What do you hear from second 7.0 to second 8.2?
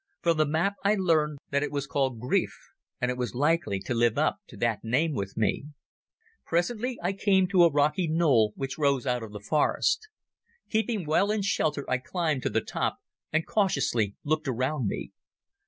I came to a rocky